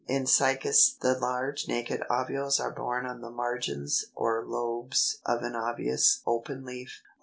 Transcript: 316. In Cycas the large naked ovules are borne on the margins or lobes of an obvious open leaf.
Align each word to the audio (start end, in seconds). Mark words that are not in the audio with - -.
316. 0.07 0.17
In 0.17 0.25
Cycas 0.57 0.97
the 1.01 1.13
large 1.19 1.67
naked 1.67 2.01
ovules 2.09 2.59
are 2.59 2.71
borne 2.73 3.05
on 3.05 3.21
the 3.21 3.29
margins 3.29 4.05
or 4.15 4.43
lobes 4.43 5.19
of 5.27 5.43
an 5.43 5.55
obvious 5.55 6.23
open 6.25 6.65
leaf. 6.65 7.03